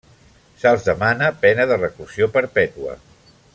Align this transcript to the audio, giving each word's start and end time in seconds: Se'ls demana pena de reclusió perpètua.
Se'ls 0.61 0.87
demana 0.87 1.29
pena 1.45 1.69
de 1.73 1.79
reclusió 1.83 2.31
perpètua. 2.39 2.97